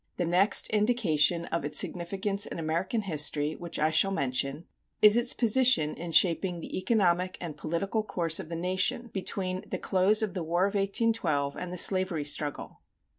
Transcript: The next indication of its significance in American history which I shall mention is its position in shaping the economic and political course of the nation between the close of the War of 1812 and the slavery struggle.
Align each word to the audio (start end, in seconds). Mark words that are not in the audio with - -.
The 0.17 0.25
next 0.25 0.67
indication 0.71 1.45
of 1.53 1.63
its 1.63 1.77
significance 1.77 2.47
in 2.47 2.57
American 2.57 3.03
history 3.03 3.55
which 3.55 3.77
I 3.77 3.91
shall 3.91 4.09
mention 4.09 4.65
is 4.99 5.15
its 5.15 5.31
position 5.35 5.93
in 5.93 6.11
shaping 6.11 6.59
the 6.59 6.75
economic 6.75 7.37
and 7.39 7.55
political 7.55 8.01
course 8.01 8.39
of 8.39 8.49
the 8.49 8.55
nation 8.55 9.11
between 9.13 9.63
the 9.69 9.77
close 9.77 10.23
of 10.23 10.33
the 10.33 10.41
War 10.43 10.65
of 10.65 10.73
1812 10.73 11.55
and 11.55 11.71
the 11.71 11.77
slavery 11.77 12.25
struggle. 12.25 12.81